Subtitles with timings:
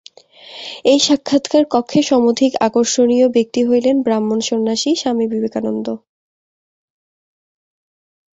[0.85, 5.87] এই সাক্ষাৎকার-কক্ষে সমধিক আকর্ষণীয় ব্যক্তি হইলেন ব্রাহ্মণ সন্ন্যাসী স্বামী বিবেকানন্দ।